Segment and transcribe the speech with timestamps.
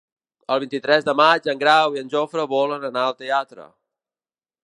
[0.53, 3.69] El vint-i-tres de maig en Grau i en Jofre volen anar al teatre.